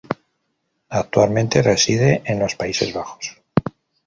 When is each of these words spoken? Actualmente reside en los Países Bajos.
Actualmente 0.89 1.61
reside 1.61 2.23
en 2.25 2.39
los 2.39 2.55
Países 2.55 2.91
Bajos. 2.91 3.37